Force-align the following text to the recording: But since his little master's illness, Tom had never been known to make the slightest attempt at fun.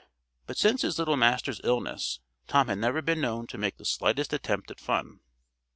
But 0.47 0.57
since 0.57 0.81
his 0.81 0.97
little 0.97 1.15
master's 1.15 1.61
illness, 1.63 2.21
Tom 2.47 2.69
had 2.69 2.79
never 2.79 3.03
been 3.03 3.21
known 3.21 3.45
to 3.45 3.57
make 3.59 3.77
the 3.77 3.85
slightest 3.85 4.33
attempt 4.33 4.71
at 4.71 4.79
fun. 4.79 5.19